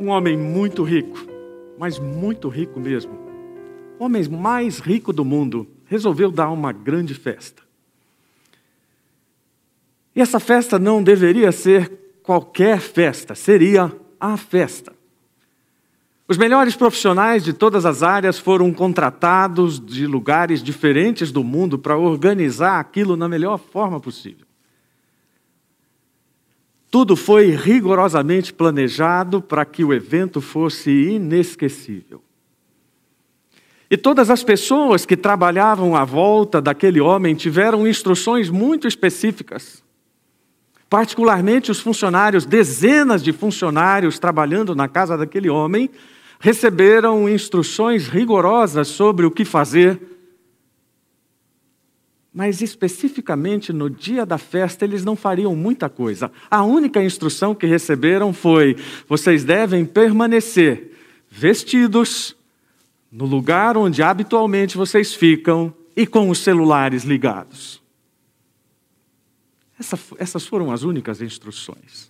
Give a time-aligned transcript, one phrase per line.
[0.00, 1.18] um homem muito rico,
[1.78, 3.18] mas muito rico mesmo,
[3.98, 7.62] o homem mais rico do mundo, resolveu dar uma grande festa.
[10.14, 11.90] E essa festa não deveria ser
[12.22, 14.92] qualquer festa, seria a festa.
[16.28, 21.96] Os melhores profissionais de todas as áreas foram contratados de lugares diferentes do mundo para
[21.96, 24.47] organizar aquilo na melhor forma possível.
[26.90, 32.22] Tudo foi rigorosamente planejado para que o evento fosse inesquecível.
[33.90, 39.82] E todas as pessoas que trabalhavam à volta daquele homem tiveram instruções muito específicas.
[40.90, 45.90] Particularmente os funcionários, dezenas de funcionários trabalhando na casa daquele homem,
[46.40, 50.00] receberam instruções rigorosas sobre o que fazer.
[52.38, 56.30] Mas especificamente no dia da festa, eles não fariam muita coisa.
[56.48, 58.76] A única instrução que receberam foi:
[59.08, 60.92] vocês devem permanecer
[61.28, 62.36] vestidos
[63.10, 67.82] no lugar onde habitualmente vocês ficam e com os celulares ligados.
[69.76, 72.08] Essa, essas foram as únicas instruções.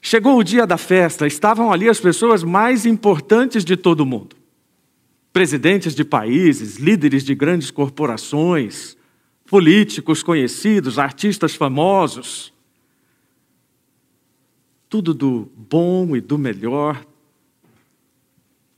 [0.00, 4.36] Chegou o dia da festa, estavam ali as pessoas mais importantes de todo o mundo.
[5.32, 8.96] Presidentes de países, líderes de grandes corporações,
[9.48, 12.52] políticos conhecidos, artistas famosos.
[14.88, 17.04] Tudo do bom e do melhor,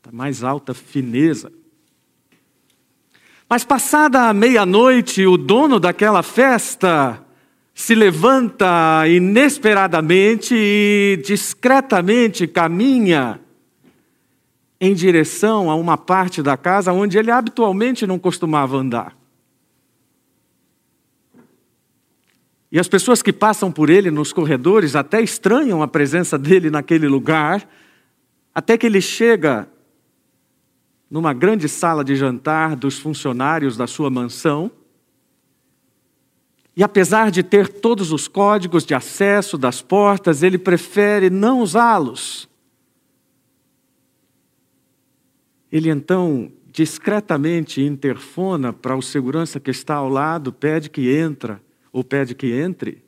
[0.02, 1.52] da mais alta fineza.
[3.48, 7.24] Mas passada a meia-noite, o dono daquela festa
[7.74, 13.40] se levanta inesperadamente e discretamente caminha
[14.80, 19.19] em direção a uma parte da casa onde ele habitualmente não costumava andar.
[22.70, 27.08] E as pessoas que passam por ele nos corredores até estranham a presença dele naquele
[27.08, 27.68] lugar,
[28.54, 29.68] até que ele chega
[31.10, 34.70] numa grande sala de jantar dos funcionários da sua mansão
[36.76, 42.48] e apesar de ter todos os códigos de acesso das portas, ele prefere não usá-los.
[45.70, 51.60] Ele então discretamente interfona para o segurança que está ao lado, pede que entra
[51.92, 53.02] ou pede que entre.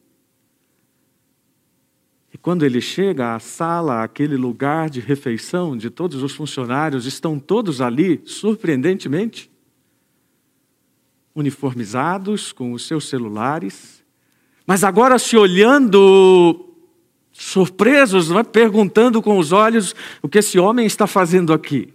[2.32, 7.38] E quando ele chega à sala, aquele lugar de refeição de todos os funcionários, estão
[7.38, 9.50] todos ali, surpreendentemente
[11.34, 14.04] uniformizados, com os seus celulares,
[14.66, 16.68] mas agora se olhando
[17.32, 18.42] surpresos, é?
[18.42, 21.92] perguntando com os olhos o que esse homem está fazendo aqui.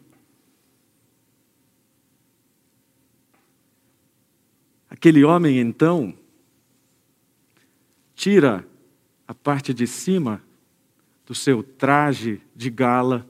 [4.90, 6.14] Aquele homem então
[8.18, 8.68] tira
[9.28, 10.42] a parte de cima
[11.24, 13.30] do seu traje de gala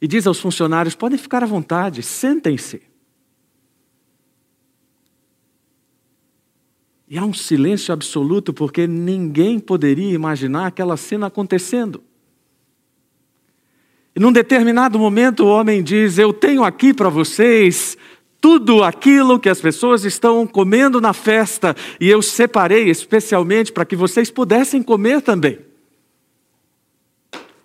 [0.00, 2.80] e diz aos funcionários: podem ficar à vontade, sentem-se.
[7.08, 12.02] E há um silêncio absoluto porque ninguém poderia imaginar aquela cena acontecendo.
[14.14, 17.98] E num determinado momento o homem diz: Eu tenho aqui para vocês
[18.40, 23.96] tudo aquilo que as pessoas estão comendo na festa, e eu separei especialmente para que
[23.96, 25.58] vocês pudessem comer também.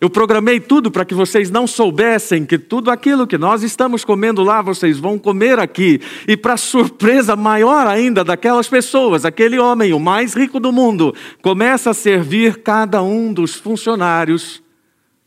[0.01, 4.41] Eu programei tudo para que vocês não soubessem que tudo aquilo que nós estamos comendo
[4.41, 6.01] lá, vocês vão comer aqui.
[6.27, 11.91] E para surpresa maior ainda daquelas pessoas, aquele homem, o mais rico do mundo, começa
[11.91, 14.63] a servir cada um dos funcionários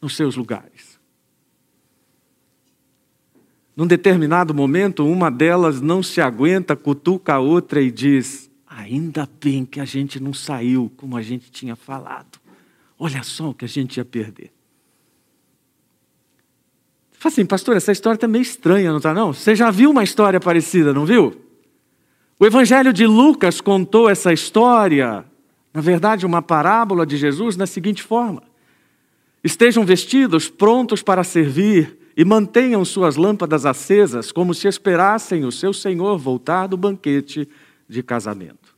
[0.02, 0.73] nos seus lugares.
[3.76, 9.64] Num determinado momento, uma delas não se aguenta, cutuca a outra e diz: Ainda bem
[9.64, 12.38] que a gente não saiu como a gente tinha falado.
[12.98, 14.52] Olha só o que a gente ia perder.
[17.12, 19.32] Fala assim, pastor, essa história está meio estranha, não está não?
[19.32, 21.34] Você já viu uma história parecida, não viu?
[22.38, 25.24] O Evangelho de Lucas contou essa história,
[25.72, 28.42] na verdade, uma parábola de Jesus, na seguinte forma:
[29.42, 35.72] Estejam vestidos, prontos para servir, e mantenham suas lâmpadas acesas, como se esperassem o seu
[35.72, 37.48] Senhor voltar do banquete
[37.88, 38.74] de casamento.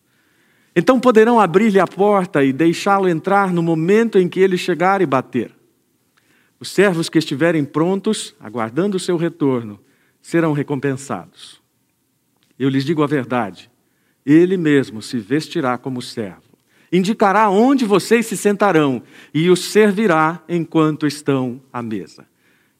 [0.74, 5.06] Então poderão abrir-lhe a porta e deixá-lo entrar no momento em que ele chegar e
[5.06, 5.54] bater.
[6.58, 9.78] Os servos que estiverem prontos, aguardando o seu retorno,
[10.22, 11.60] serão recompensados.
[12.58, 13.70] Eu lhes digo a verdade:
[14.24, 16.58] ele mesmo se vestirá como servo,
[16.90, 19.02] indicará onde vocês se sentarão
[19.32, 22.26] e os servirá enquanto estão à mesa.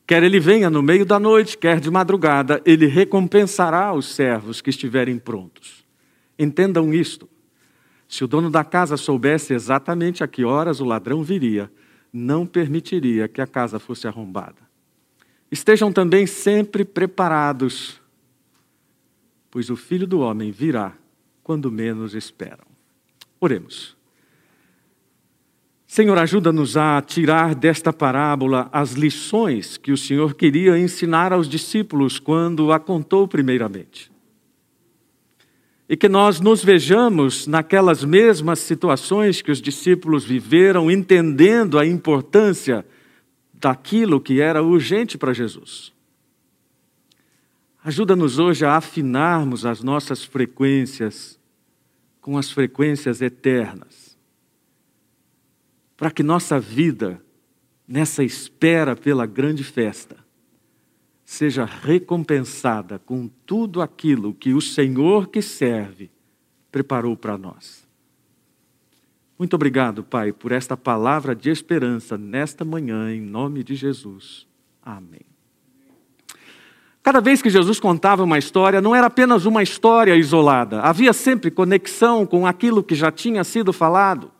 [0.06, 4.70] Quer ele venha no meio da noite, quer de madrugada, ele recompensará os servos que
[4.70, 5.84] estiverem prontos.
[6.38, 7.28] Entendam isto.
[8.08, 11.70] Se o dono da casa soubesse exatamente a que horas o ladrão viria,
[12.12, 14.66] não permitiria que a casa fosse arrombada.
[15.50, 18.00] Estejam também sempre preparados,
[19.50, 20.92] pois o filho do homem virá
[21.42, 22.66] quando menos esperam.
[23.40, 23.96] Oremos.
[25.86, 32.18] Senhor, ajuda-nos a tirar desta parábola as lições que o Senhor queria ensinar aos discípulos
[32.18, 34.10] quando a contou primeiramente.
[35.88, 42.84] E que nós nos vejamos naquelas mesmas situações que os discípulos viveram, entendendo a importância
[43.54, 45.92] daquilo que era urgente para Jesus.
[47.82, 51.38] Ajuda-nos hoje a afinarmos as nossas frequências
[52.20, 54.05] com as frequências eternas,
[55.96, 57.22] para que nossa vida,
[57.86, 60.16] nessa espera pela grande festa,
[61.24, 66.10] seja recompensada com tudo aquilo que o Senhor que serve
[66.70, 67.86] preparou para nós.
[69.38, 74.46] Muito obrigado, Pai, por esta palavra de esperança nesta manhã, em nome de Jesus.
[74.82, 75.26] Amém.
[77.02, 81.50] Cada vez que Jesus contava uma história, não era apenas uma história isolada, havia sempre
[81.50, 84.32] conexão com aquilo que já tinha sido falado.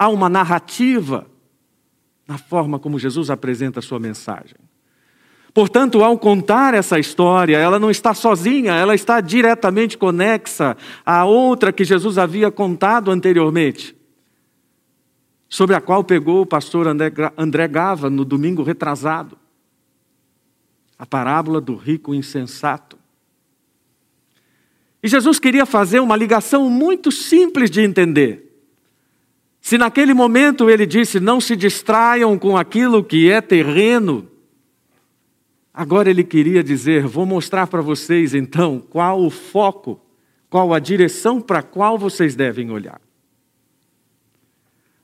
[0.00, 1.26] Há uma narrativa
[2.26, 4.56] na forma como Jesus apresenta a sua mensagem.
[5.52, 10.74] Portanto, ao contar essa história, ela não está sozinha, ela está diretamente conexa
[11.04, 13.94] à outra que Jesus havia contado anteriormente
[15.50, 19.36] sobre a qual pegou o pastor André Gava no domingo retrasado.
[20.98, 22.98] A parábola do rico insensato.
[25.02, 28.49] E Jesus queria fazer uma ligação muito simples de entender.
[29.60, 34.28] Se naquele momento ele disse: Não se distraiam com aquilo que é terreno,
[35.72, 40.00] agora ele queria dizer: Vou mostrar para vocês então qual o foco,
[40.48, 43.00] qual a direção para qual vocês devem olhar.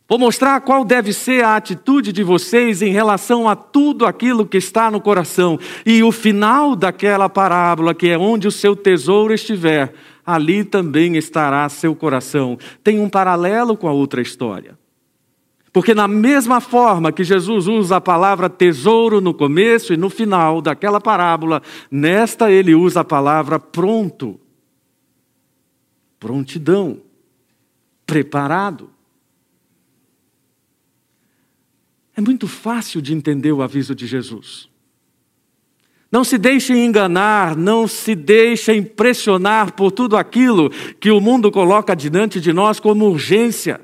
[0.08, 4.56] Vou mostrar qual deve ser a atitude de vocês em relação a tudo aquilo que
[4.56, 5.58] está no coração.
[5.84, 9.92] E o final daquela parábola, que é onde o seu tesouro estiver,
[10.26, 12.58] ali também estará seu coração.
[12.82, 14.76] Tem um paralelo com a outra história.
[15.72, 20.62] Porque, na mesma forma que Jesus usa a palavra tesouro no começo e no final
[20.62, 24.40] daquela parábola, nesta ele usa a palavra pronto.
[26.18, 27.02] Prontidão.
[28.06, 28.90] Preparado.
[32.16, 34.70] É muito fácil de entender o aviso de Jesus.
[36.16, 41.94] Não se deixem enganar, não se deixem impressionar por tudo aquilo que o mundo coloca
[41.94, 43.82] diante de nós como urgência.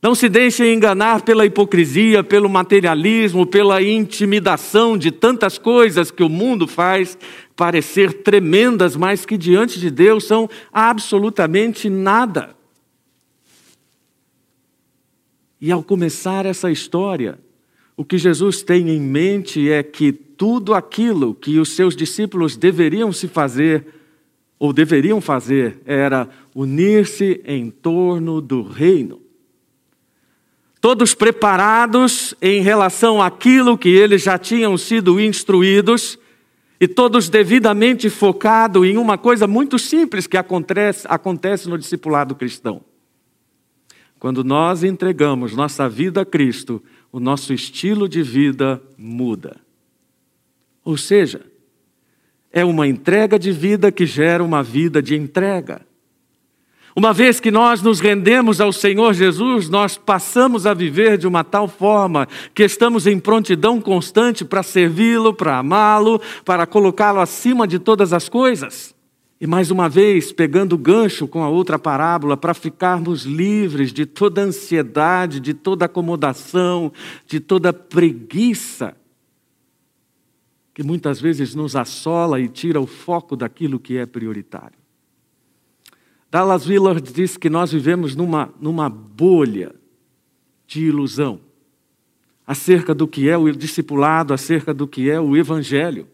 [0.00, 6.28] Não se deixem enganar pela hipocrisia, pelo materialismo, pela intimidação de tantas coisas que o
[6.28, 7.18] mundo faz
[7.56, 12.54] parecer tremendas, mas que diante de Deus são absolutamente nada.
[15.60, 17.40] E ao começar essa história,
[17.96, 23.12] o que Jesus tem em mente é que tudo aquilo que os seus discípulos deveriam
[23.12, 23.88] se fazer,
[24.58, 29.20] ou deveriam fazer, era unir-se em torno do reino.
[30.80, 36.18] Todos preparados em relação àquilo que eles já tinham sido instruídos,
[36.80, 42.80] e todos devidamente focados em uma coisa muito simples que acontece, acontece no discipulado cristão.
[44.18, 46.82] Quando nós entregamos nossa vida a Cristo,
[47.12, 49.60] o nosso estilo de vida muda.
[50.84, 51.42] Ou seja,
[52.52, 55.82] é uma entrega de vida que gera uma vida de entrega.
[56.94, 61.44] Uma vez que nós nos rendemos ao Senhor Jesus, nós passamos a viver de uma
[61.44, 67.78] tal forma que estamos em prontidão constante para servi-lo, para amá-lo, para colocá-lo acima de
[67.78, 68.94] todas as coisas.
[69.40, 74.04] E mais uma vez, pegando o gancho com a outra parábola, para ficarmos livres de
[74.04, 76.92] toda ansiedade, de toda acomodação,
[77.26, 78.94] de toda preguiça,
[80.80, 84.78] que muitas vezes nos assola e tira o foco daquilo que é prioritário.
[86.30, 89.74] Dallas Willard diz que nós vivemos numa, numa bolha
[90.66, 91.38] de ilusão
[92.46, 96.08] acerca do que é o discipulado, acerca do que é o evangelho.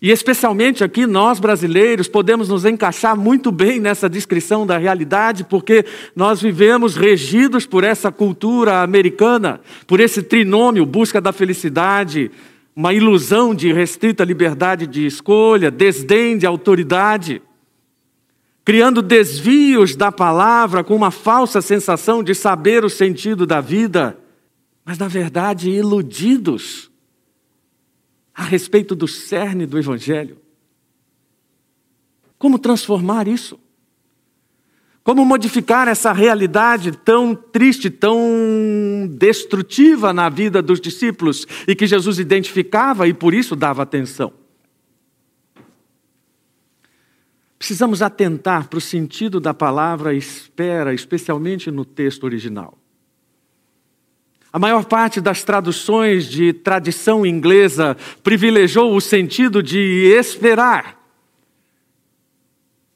[0.00, 5.84] E especialmente aqui nós brasileiros podemos nos encaixar muito bem nessa descrição da realidade, porque
[6.14, 12.30] nós vivemos regidos por essa cultura americana, por esse trinômio, busca da felicidade,
[12.78, 17.42] uma ilusão de restrita liberdade de escolha, desdém de autoridade,
[18.64, 24.16] criando desvios da palavra com uma falsa sensação de saber o sentido da vida,
[24.84, 26.88] mas na verdade iludidos
[28.32, 30.38] a respeito do cerne do Evangelho.
[32.38, 33.58] Como transformar isso?
[35.08, 42.18] Como modificar essa realidade tão triste, tão destrutiva na vida dos discípulos e que Jesus
[42.18, 44.34] identificava e por isso dava atenção?
[47.58, 52.76] Precisamos atentar para o sentido da palavra espera, especialmente no texto original.
[54.52, 59.78] A maior parte das traduções de tradição inglesa privilegiou o sentido de
[60.18, 60.98] esperar.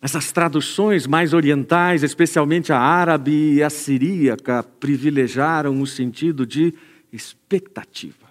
[0.02, 6.75] Essas traduções mais orientais, especialmente a árabe e a siríaca, privilegiaram o sentido de
[7.12, 8.26] expectativa.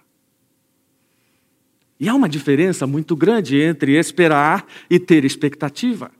[1.98, 6.12] E há uma diferença muito grande entre esperar e ter expectativa.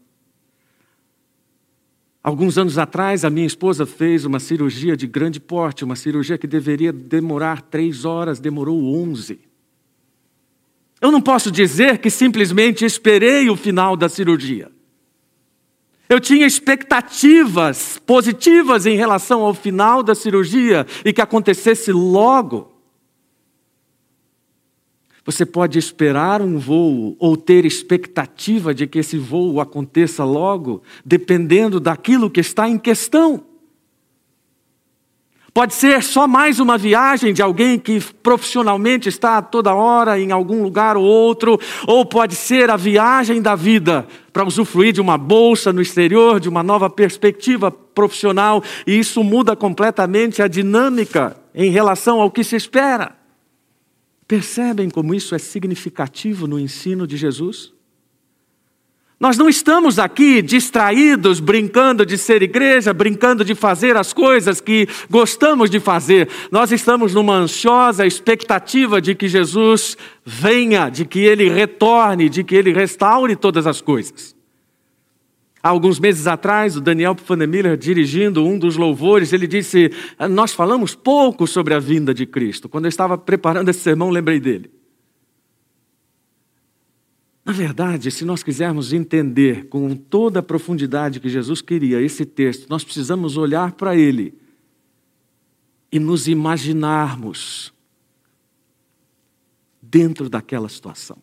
[2.24, 6.48] Alguns anos atrás, a minha esposa fez uma cirurgia de grande porte, uma cirurgia que
[6.48, 9.42] deveria demorar três horas, demorou onze.
[11.02, 14.72] Eu não posso dizer que simplesmente esperei o final da cirurgia.
[16.12, 22.70] Eu tinha expectativas positivas em relação ao final da cirurgia e que acontecesse logo.
[25.24, 31.80] Você pode esperar um voo ou ter expectativa de que esse voo aconteça logo, dependendo
[31.80, 33.46] daquilo que está em questão.
[35.54, 40.64] Pode ser só mais uma viagem de alguém que profissionalmente está toda hora em algum
[40.64, 45.74] lugar ou outro, ou pode ser a viagem da vida para usufruir de uma bolsa
[45.74, 52.22] no exterior, de uma nova perspectiva profissional, e isso muda completamente a dinâmica em relação
[52.22, 53.14] ao que se espera.
[54.26, 57.74] Percebem como isso é significativo no ensino de Jesus?
[59.22, 64.88] Nós não estamos aqui distraídos, brincando de ser igreja, brincando de fazer as coisas que
[65.12, 66.28] gostamos de fazer.
[66.50, 72.56] Nós estamos numa ansiosa expectativa de que Jesus venha, de que ele retorne, de que
[72.56, 74.36] ele restaure todas as coisas.
[75.62, 79.92] Há alguns meses atrás, o Daniel Pfanemiller, dirigindo um dos louvores, ele disse:
[80.32, 82.68] Nós falamos pouco sobre a vinda de Cristo.
[82.68, 84.81] Quando eu estava preparando esse sermão, lembrei dele.
[87.52, 92.70] Na verdade, se nós quisermos entender com toda a profundidade que Jesus queria esse texto,
[92.70, 94.34] nós precisamos olhar para ele
[95.92, 97.74] e nos imaginarmos
[99.82, 101.18] dentro daquela situação.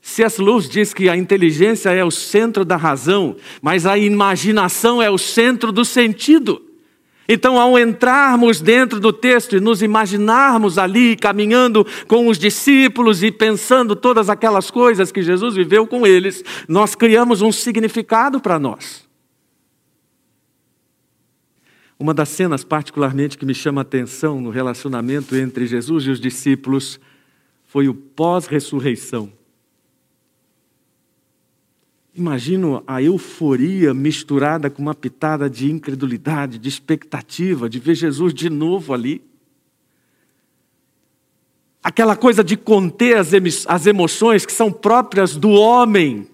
[0.00, 0.40] C.S.
[0.40, 5.18] Lewis diz que a inteligência é o centro da razão, mas a imaginação é o
[5.18, 6.71] centro do sentido.
[7.28, 13.30] Então, ao entrarmos dentro do texto e nos imaginarmos ali caminhando com os discípulos e
[13.30, 19.08] pensando todas aquelas coisas que Jesus viveu com eles, nós criamos um significado para nós.
[21.98, 26.20] Uma das cenas, particularmente, que me chama a atenção no relacionamento entre Jesus e os
[26.20, 26.98] discípulos
[27.64, 29.32] foi o pós-ressurreição.
[32.14, 38.50] Imagino a euforia misturada com uma pitada de incredulidade, de expectativa, de ver Jesus de
[38.50, 39.22] novo ali.
[41.82, 46.28] Aquela coisa de conter as, emoções que são próprias do homem,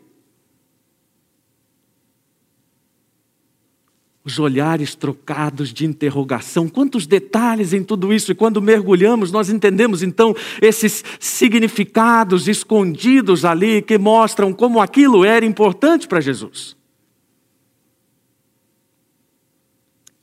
[4.28, 10.02] os olhares trocados de interrogação, quantos detalhes em tudo isso, e quando mergulhamos, nós entendemos
[10.02, 16.76] então esses significados escondidos ali que mostram como aquilo era importante para Jesus.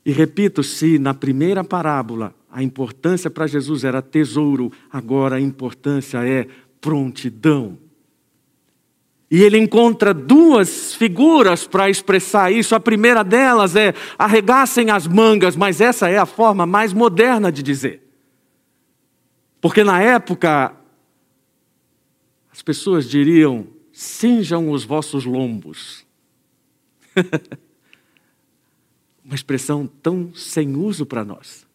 [0.04, 6.18] E repito, se na primeira parábola a importância para Jesus era tesouro, agora a importância
[6.24, 6.46] é
[6.80, 7.76] prontidão.
[9.30, 12.74] E ele encontra duas figuras para expressar isso.
[12.74, 17.62] A primeira delas é arregassem as mangas, mas essa é a forma mais moderna de
[17.62, 18.02] dizer.
[19.60, 20.72] Porque na época,
[22.52, 26.06] as pessoas diriam: cinjam os vossos lombos.
[29.24, 31.65] Uma expressão tão sem uso para nós.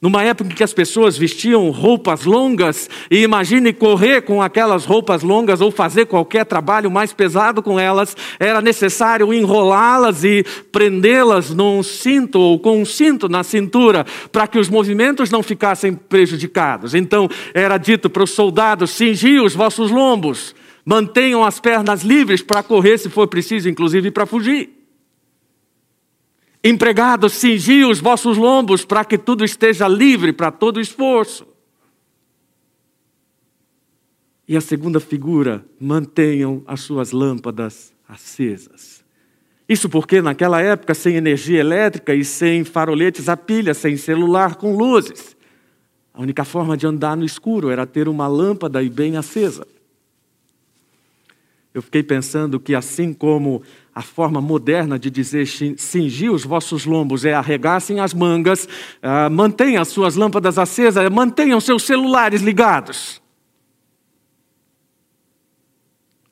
[0.00, 5.22] Numa época em que as pessoas vestiam roupas longas, e imagine correr com aquelas roupas
[5.22, 11.82] longas ou fazer qualquer trabalho mais pesado com elas, era necessário enrolá-las e prendê-las num
[11.82, 16.94] cinto ou com um cinto na cintura, para que os movimentos não ficassem prejudicados.
[16.94, 22.62] Então era dito para os soldados: cingi os vossos lombos, mantenham as pernas livres para
[22.62, 24.73] correr se for preciso, inclusive para fugir.
[26.66, 31.46] Empregados, cingi os vossos lombos para que tudo esteja livre para todo esforço.
[34.48, 39.04] E a segunda figura, mantenham as suas lâmpadas acesas.
[39.68, 44.74] Isso porque naquela época, sem energia elétrica e sem faroletes a pilha, sem celular com
[44.74, 45.36] luzes,
[46.14, 49.66] a única forma de andar no escuro era ter uma lâmpada e bem acesa.
[51.74, 53.62] Eu fiquei pensando que, assim como
[53.94, 59.80] a forma moderna de dizer cingir os vossos lombos é arregassem as mangas, uh, mantenham
[59.80, 63.22] as suas lâmpadas acesas, mantenham seus celulares ligados.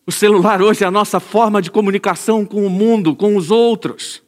[0.04, 4.22] O celular hoje é a nossa forma de comunicação com o mundo, com os outros.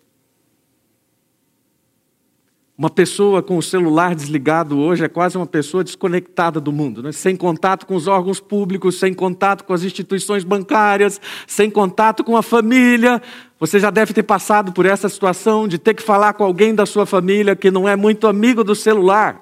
[2.77, 7.13] Uma pessoa com o celular desligado hoje é quase uma pessoa desconectada do mundo, né?
[7.13, 12.37] sem contato com os órgãos públicos, sem contato com as instituições bancárias, sem contato com
[12.37, 13.23] a família.
[13.61, 16.85] Você já deve ter passado por essa situação de ter que falar com alguém da
[16.85, 19.41] sua família que não é muito amigo do celular.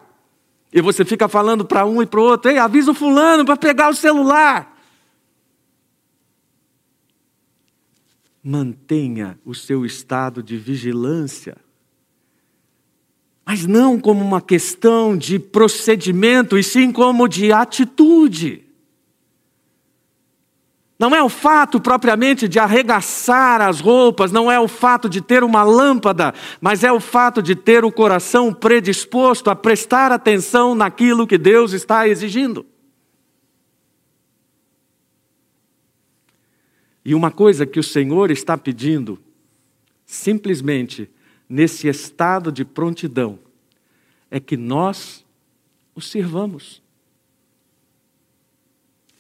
[0.70, 3.56] E você fica falando para um e para o outro: ei, avisa o fulano para
[3.56, 4.76] pegar o celular.
[8.44, 11.56] Mantenha o seu estado de vigilância
[13.44, 18.64] mas não como uma questão de procedimento, e sim como de atitude.
[20.98, 25.42] Não é o fato propriamente de arregaçar as roupas, não é o fato de ter
[25.42, 31.26] uma lâmpada, mas é o fato de ter o coração predisposto a prestar atenção naquilo
[31.26, 32.64] que Deus está exigindo.
[37.04, 39.18] E uma coisa que o Senhor está pedindo,
[40.06, 41.10] simplesmente,
[41.52, 43.38] nesse estado de prontidão
[44.30, 45.22] é que nós
[45.94, 46.80] o sirvamos.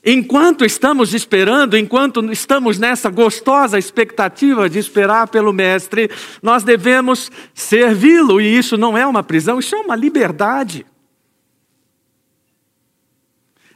[0.02, 6.10] Enquanto estamos esperando, enquanto estamos nessa gostosa expectativa de esperar pelo Mestre,
[6.42, 10.86] nós devemos servi-lo, e isso não é uma prisão, isso é uma liberdade.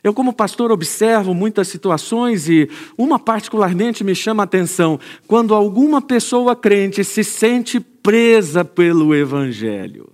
[0.06, 6.00] Eu, como pastor, observo muitas situações e uma particularmente me chama a atenção: quando alguma
[6.00, 10.12] pessoa crente se sente presa pelo Evangelho.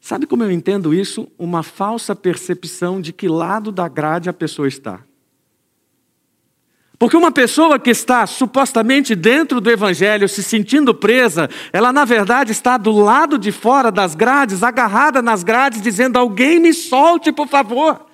[0.00, 1.26] Sabe como eu entendo isso?
[1.36, 5.04] Uma falsa percepção de que lado da grade a pessoa está.
[6.98, 12.52] Porque uma pessoa que está supostamente dentro do evangelho, se sentindo presa, ela na verdade
[12.52, 17.48] está do lado de fora das grades, agarrada nas grades, dizendo: Alguém me solte, por
[17.48, 18.06] favor.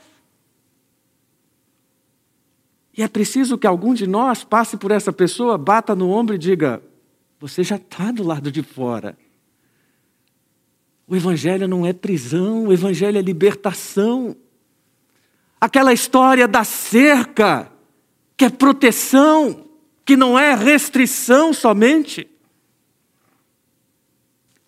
[2.97, 6.39] E é preciso que algum de nós passe por essa pessoa, bata no ombro e
[6.39, 6.83] diga:
[7.39, 9.17] Você já está do lado de fora.
[11.07, 14.35] O Evangelho não é prisão, o Evangelho é libertação.
[15.61, 17.71] Aquela história da cerca
[18.43, 19.69] que é proteção,
[20.05, 22.29] que não é restrição somente.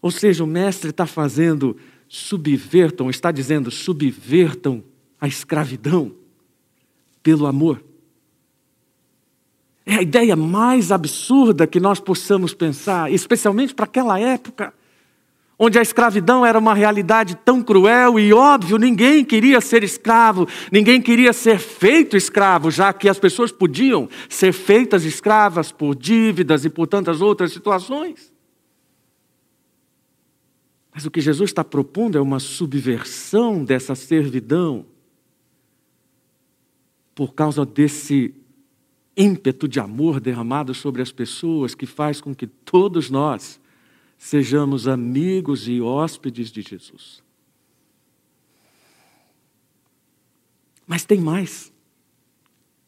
[0.01, 1.77] Ou seja, o mestre está fazendo,
[2.09, 4.85] subvertam, está dizendo, subvertam
[5.21, 6.15] a escravidão
[7.21, 7.83] pelo amor.
[9.85, 14.73] É a ideia mais absurda que nós possamos pensar, especialmente para aquela época
[15.59, 21.01] onde a escravidão era uma realidade tão cruel e óbvio, ninguém queria ser escravo, ninguém
[21.01, 26.71] queria ser feito escravo, já que as pessoas podiam ser feitas escravas por dívidas e
[26.71, 28.33] por tantas outras situações.
[30.93, 34.87] Mas o que Jesus está propondo é uma subversão dessa servidão
[37.15, 38.35] por causa desse
[39.17, 43.61] ímpeto de amor derramado sobre as pessoas que faz com que todos nós
[44.19, 47.23] sejamos amigos e hóspedes de Jesus.
[50.87, 51.73] Mas tem mais.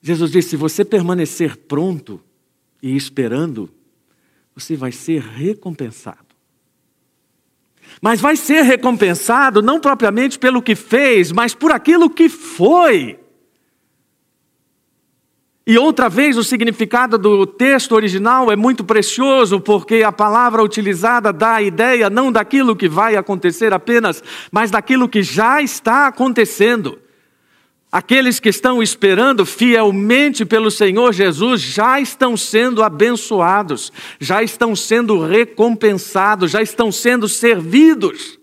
[0.00, 2.22] Jesus disse: se você permanecer pronto
[2.82, 3.70] e esperando,
[4.54, 6.26] você vai ser recompensado.
[8.00, 13.18] Mas vai ser recompensado não propriamente pelo que fez, mas por aquilo que foi.
[15.68, 21.32] E outra vez, o significado do texto original é muito precioso, porque a palavra utilizada
[21.32, 27.00] dá a ideia não daquilo que vai acontecer apenas, mas daquilo que já está acontecendo.
[27.90, 35.18] Aqueles que estão esperando fielmente pelo Senhor Jesus já estão sendo abençoados, já estão sendo
[35.26, 38.38] recompensados, já estão sendo servidos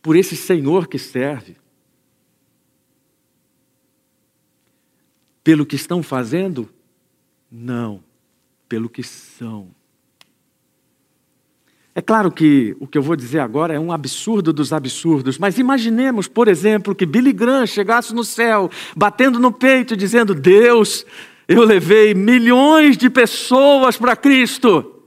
[0.00, 1.56] por esse Senhor que serve.
[5.44, 6.70] Pelo que estão fazendo?
[7.52, 8.02] Não,
[8.66, 9.68] pelo que são.
[11.94, 15.58] É claro que o que eu vou dizer agora é um absurdo dos absurdos, mas
[15.58, 21.06] imaginemos, por exemplo, que Billy Graham chegasse no céu, batendo no peito, dizendo: Deus,
[21.46, 25.02] eu levei milhões de pessoas para Cristo.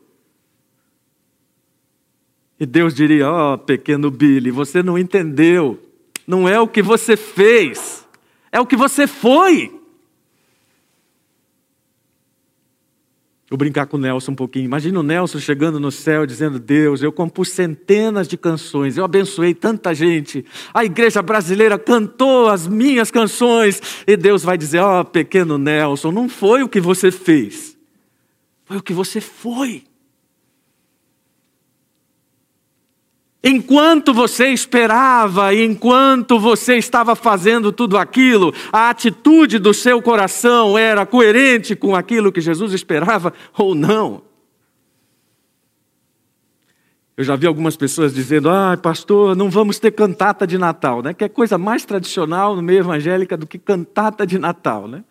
[2.59, 5.77] E Deus diria: Ó, oh, pequeno Billy, você não entendeu.
[6.25, 8.07] Não é o que você fez,
[8.51, 9.76] é o que você foi.
[13.49, 14.65] Vou brincar com o Nelson um pouquinho.
[14.65, 19.53] Imagina o Nelson chegando no céu dizendo: Deus, eu compus centenas de canções, eu abençoei
[19.53, 20.45] tanta gente.
[20.73, 23.81] A igreja brasileira cantou as minhas canções.
[24.05, 27.77] E Deus vai dizer: Ó, oh, pequeno Nelson, não foi o que você fez,
[28.65, 29.83] foi o que você foi.
[33.43, 41.05] Enquanto você esperava, enquanto você estava fazendo tudo aquilo, a atitude do seu coração era
[41.05, 44.23] coerente com aquilo que Jesus esperava ou não?
[47.15, 51.13] Eu já vi algumas pessoas dizendo: ah, pastor, não vamos ter cantata de Natal, né?
[51.13, 55.03] Que é coisa mais tradicional no meio evangélica do que cantata de Natal, né?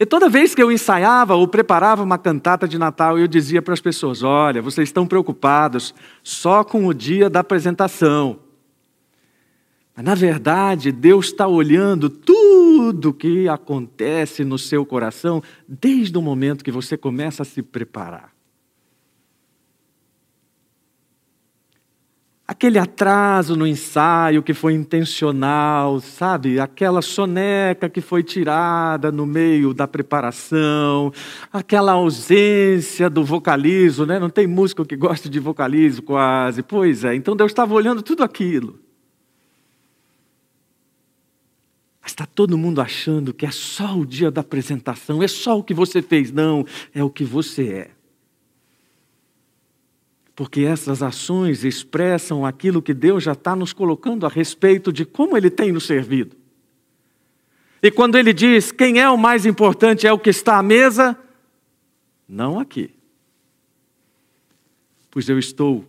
[0.00, 3.74] E toda vez que eu ensaiava ou preparava uma cantata de Natal, eu dizia para
[3.74, 8.38] as pessoas: olha, vocês estão preocupados só com o dia da apresentação.
[9.96, 16.64] Mas, na verdade, Deus está olhando tudo que acontece no seu coração desde o momento
[16.64, 18.37] que você começa a se preparar.
[22.58, 26.58] Aquele atraso no ensaio que foi intencional, sabe?
[26.58, 31.12] Aquela soneca que foi tirada no meio da preparação,
[31.52, 34.18] aquela ausência do vocalismo, né?
[34.18, 36.64] Não tem músico que goste de vocalismo quase.
[36.64, 38.80] Pois é, então Deus estava olhando tudo aquilo.
[42.02, 45.62] Mas está todo mundo achando que é só o dia da apresentação, é só o
[45.62, 46.32] que você fez.
[46.32, 47.97] Não, é o que você é
[50.38, 55.36] porque essas ações expressam aquilo que Deus já está nos colocando a respeito de como
[55.36, 56.36] Ele tem nos servido.
[57.82, 61.18] E quando Ele diz quem é o mais importante é o que está à mesa,
[62.28, 62.88] não aqui.
[65.10, 65.84] Pois eu estou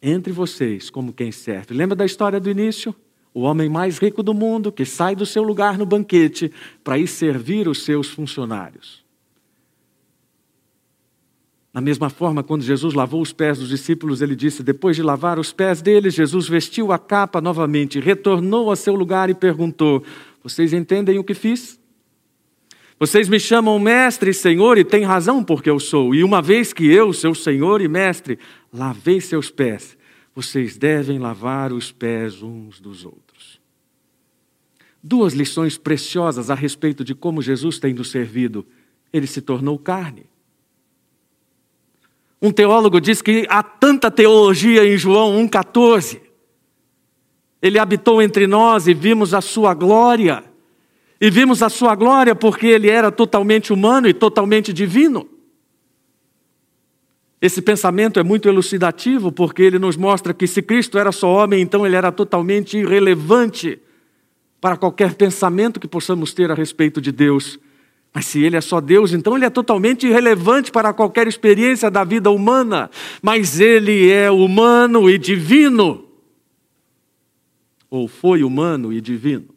[0.00, 1.74] entre vocês como quem serve.
[1.74, 2.94] Lembra da história do início?
[3.34, 6.50] O homem mais rico do mundo que sai do seu lugar no banquete
[6.82, 9.04] para ir servir os seus funcionários.
[11.72, 15.38] Da mesma forma, quando Jesus lavou os pés dos discípulos, ele disse: Depois de lavar
[15.38, 20.04] os pés deles, Jesus vestiu a capa novamente, retornou a seu lugar e perguntou:
[20.42, 21.80] Vocês entendem o que fiz?
[22.98, 26.14] Vocês me chamam mestre e senhor e têm razão porque eu sou.
[26.14, 28.38] E uma vez que eu, seu senhor e mestre,
[28.72, 29.96] lavei seus pés,
[30.34, 33.60] vocês devem lavar os pés uns dos outros.
[35.02, 38.64] Duas lições preciosas a respeito de como Jesus tem nos servido.
[39.12, 40.31] Ele se tornou carne.
[42.42, 46.20] Um teólogo diz que há tanta teologia em João 1,14.
[47.62, 50.42] Ele habitou entre nós e vimos a sua glória.
[51.20, 55.28] E vimos a sua glória porque ele era totalmente humano e totalmente divino.
[57.40, 61.60] Esse pensamento é muito elucidativo porque ele nos mostra que se Cristo era só homem,
[61.60, 63.80] então ele era totalmente irrelevante
[64.60, 67.58] para qualquer pensamento que possamos ter a respeito de Deus.
[68.14, 72.04] Mas se ele é só Deus, então ele é totalmente irrelevante para qualquer experiência da
[72.04, 72.90] vida humana.
[73.22, 76.06] Mas ele é humano e divino.
[77.88, 79.48] Ou foi humano e divino.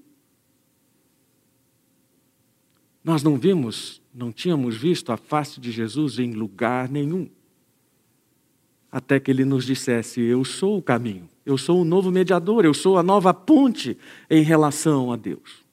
[3.04, 7.30] Nós não vimos, não tínhamos visto a face de Jesus em lugar nenhum.
[8.90, 12.74] Até que ele nos dissesse: Eu sou o caminho, eu sou o novo mediador, eu
[12.74, 13.98] sou a nova ponte
[14.30, 15.65] em relação a Deus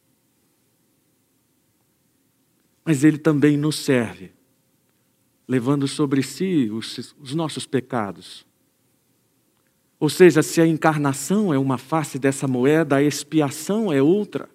[2.84, 4.32] mas ele também nos serve,
[5.46, 8.46] levando sobre si os, os nossos pecados.
[10.00, 14.48] Ou seja, se a encarnação é uma face dessa moeda, a expiação é outra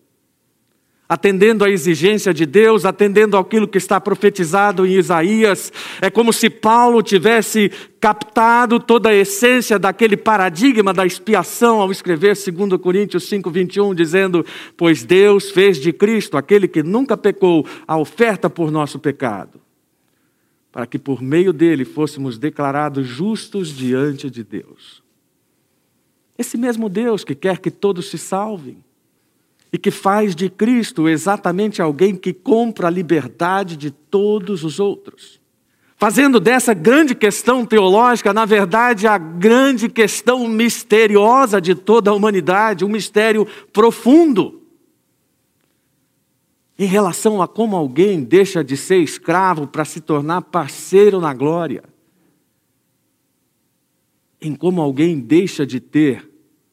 [1.08, 5.72] atendendo à exigência de Deus, atendendo àquilo que está profetizado em Isaías.
[6.02, 12.36] É como se Paulo tivesse captado toda a essência daquele paradigma da expiação ao escrever
[12.36, 18.50] 2 Coríntios 5:21, dizendo: "Pois Deus fez de Cristo, aquele que nunca pecou, a oferta
[18.50, 19.62] por nosso pecado,
[20.72, 25.02] para que por meio dele fôssemos declarados justos diante de Deus."
[26.38, 28.78] Esse mesmo Deus que quer que todos se salvem,
[29.78, 35.40] e que faz de Cristo exatamente alguém que compra a liberdade de todos os outros.
[35.98, 42.84] Fazendo dessa grande questão teológica, na verdade, a grande questão misteriosa de toda a humanidade,
[42.84, 44.63] um mistério profundo.
[46.80, 51.84] Em relação a como alguém deixa de ser escravo para se tornar parceiro na glória.
[54.42, 56.27] Em como alguém deixa de ter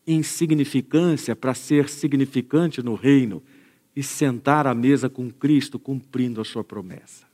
[0.06, 3.42] insignificância para ser significante no reino
[3.96, 7.24] e sentar à mesa com Cristo, cumprindo a sua promessa.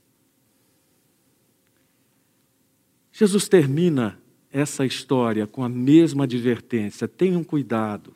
[3.12, 4.18] Jesus termina
[4.52, 8.14] essa história com a mesma advertência: tenham cuidado.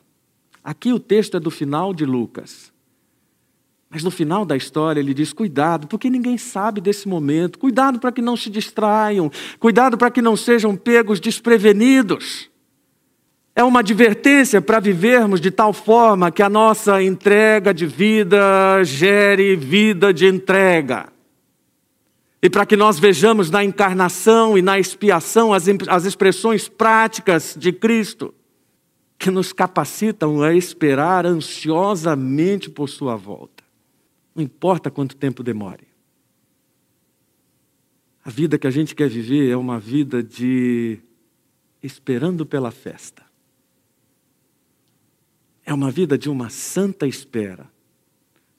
[0.63, 2.73] Aqui o texto é do final de Lucas.
[3.89, 8.11] Mas no final da história ele diz: cuidado, porque ninguém sabe desse momento, cuidado para
[8.11, 12.49] que não se distraiam, cuidado para que não sejam pegos desprevenidos.
[13.55, 19.55] É uma advertência para vivermos de tal forma que a nossa entrega de vida gere
[19.55, 21.07] vida de entrega.
[22.41, 27.71] E para que nós vejamos na encarnação e na expiação as, as expressões práticas de
[27.71, 28.33] Cristo,
[29.17, 33.63] que nos capacitam a esperar ansiosamente por Sua volta.
[34.35, 35.87] Não importa quanto tempo demore.
[38.23, 40.99] A vida que a gente quer viver é uma vida de
[41.81, 43.24] esperando pela festa.
[45.65, 47.67] É uma vida de uma santa espera,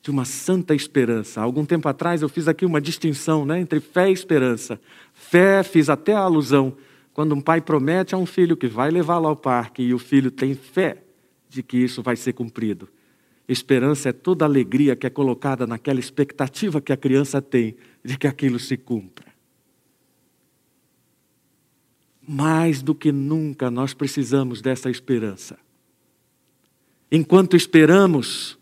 [0.03, 1.40] de uma santa esperança.
[1.40, 4.81] Algum tempo atrás eu fiz aqui uma distinção né, entre fé e esperança.
[5.14, 6.77] Fé, fiz até a alusão,
[7.14, 10.31] quando um pai promete a um filho que vai levá-lo ao parque e o filho
[10.31, 11.05] tem fé
[11.49, 12.88] de que isso vai ser cumprido.
[13.49, 18.19] Esperança é toda a alegria que é colocada naquela expectativa que a criança tem de
[18.19, 19.27] que aquilo se cumpra.
[22.27, 25.57] Mais do que nunca nós precisamos dessa esperança.
[27.11, 28.59] Enquanto esperamos,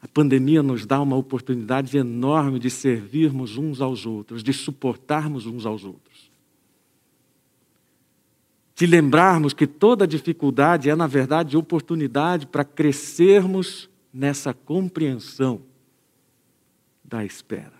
[0.00, 5.66] a pandemia nos dá uma oportunidade enorme de servirmos uns aos outros, de suportarmos uns
[5.66, 6.32] aos outros
[8.82, 15.62] de lembrarmos que toda dificuldade é, na verdade, oportunidade para crescermos nessa compreensão
[17.04, 17.74] da espera.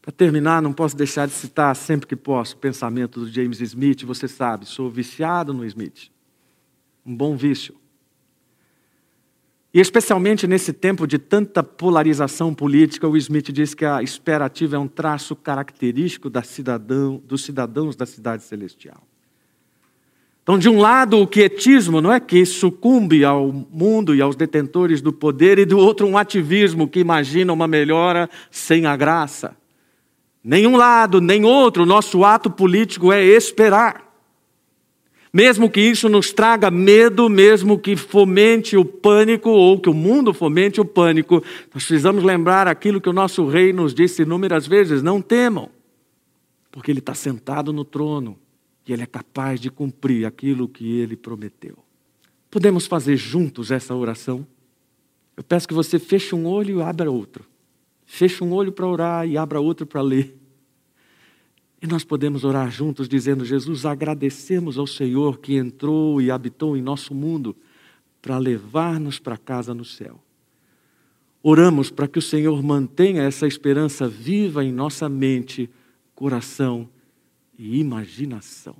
[0.00, 4.04] Para terminar, não posso deixar de citar sempre que posso o pensamento do James Smith.
[4.04, 6.08] Você sabe, sou viciado no Smith.
[7.06, 7.74] Um bom vício.
[9.72, 14.76] E especialmente nesse tempo de tanta polarização política, o Smith diz que a espera ativa
[14.76, 19.06] é um traço característico da cidadão, dos cidadãos da cidade celestial.
[20.42, 25.02] Então, de um lado, o quietismo não é que sucumbe ao mundo e aos detentores
[25.02, 29.56] do poder, e do outro, um ativismo que imagina uma melhora sem a graça.
[30.42, 34.05] Nenhum lado, nem outro, nosso ato político é esperar.
[35.36, 40.32] Mesmo que isso nos traga medo, mesmo que fomente o pânico, ou que o mundo
[40.32, 41.42] fomente o pânico,
[41.74, 45.68] nós precisamos lembrar aquilo que o nosso rei nos disse inúmeras vezes: não temam,
[46.70, 48.38] porque ele está sentado no trono
[48.86, 51.76] e Ele é capaz de cumprir aquilo que Ele prometeu.
[52.50, 54.46] Podemos fazer juntos essa oração?
[55.36, 57.44] Eu peço que você feche um olho e abra outro.
[58.06, 60.34] Feche um olho para orar e abra outro para ler.
[61.86, 67.14] Nós podemos orar juntos dizendo: Jesus, agradecemos ao Senhor que entrou e habitou em nosso
[67.14, 67.56] mundo
[68.20, 70.20] para levar-nos para casa no céu.
[71.42, 75.70] Oramos para que o Senhor mantenha essa esperança viva em nossa mente,
[76.14, 76.88] coração
[77.56, 78.76] e imaginação.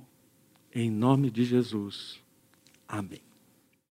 [0.75, 2.19] Em nome de Jesus.
[2.87, 3.26] Amém.